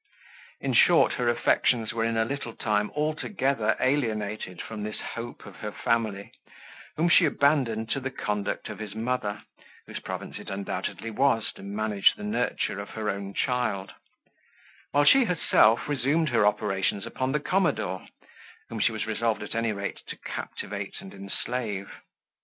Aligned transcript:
In 0.61 0.73
short, 0.73 1.13
her 1.13 1.29
affections 1.29 1.93
were 1.93 2.03
in 2.03 2.17
a 2.17 2.25
little 2.25 2.55
time 2.55 2.89
altogether 2.95 3.77
alienated 3.79 4.59
from 4.59 4.81
this 4.81 4.99
hope 4.99 5.45
of 5.45 5.57
her 5.57 5.71
family, 5.71 6.31
whom 6.97 7.07
she 7.07 7.25
abandoned 7.25 7.91
to 7.91 7.99
the 7.99 8.09
conduct 8.09 8.67
of 8.69 8.79
his 8.79 8.95
mother, 8.95 9.43
whose 9.85 9.99
province 9.99 10.39
it 10.39 10.49
undoubtedly 10.49 11.11
was 11.11 11.51
to 11.53 11.61
manage 11.61 12.15
the 12.15 12.23
nurture 12.23 12.79
of 12.79 12.89
her 12.89 13.11
own 13.11 13.35
child; 13.35 13.91
while 14.89 15.03
she 15.05 15.25
herself 15.25 15.87
resumed 15.87 16.29
her 16.29 16.47
operations 16.47 17.05
upon 17.05 17.31
the 17.31 17.39
commodore, 17.39 18.07
whom 18.69 18.79
she 18.79 18.91
was 18.91 19.05
resoled 19.05 19.43
at 19.43 19.53
any 19.53 19.71
rate 19.71 20.01
to 20.07 20.17
captivate 20.25 20.95
and 20.99 21.13
enslave. 21.13 21.91